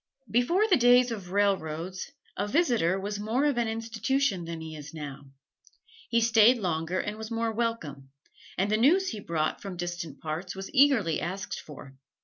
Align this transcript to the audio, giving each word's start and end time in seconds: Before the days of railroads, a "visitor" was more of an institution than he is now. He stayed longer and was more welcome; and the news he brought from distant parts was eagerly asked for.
Before 0.31 0.67
the 0.67 0.77
days 0.77 1.11
of 1.11 1.29
railroads, 1.29 2.11
a 2.35 2.47
"visitor" 2.47 2.99
was 2.99 3.19
more 3.19 3.45
of 3.45 3.59
an 3.59 3.67
institution 3.67 4.45
than 4.45 4.59
he 4.59 4.75
is 4.75 4.95
now. 4.95 5.25
He 6.09 6.21
stayed 6.21 6.57
longer 6.57 6.99
and 6.99 7.17
was 7.19 7.29
more 7.29 7.51
welcome; 7.51 8.09
and 8.57 8.71
the 8.71 8.77
news 8.77 9.09
he 9.09 9.19
brought 9.19 9.61
from 9.61 9.77
distant 9.77 10.19
parts 10.19 10.55
was 10.55 10.73
eagerly 10.73 11.21
asked 11.21 11.59
for. 11.59 11.93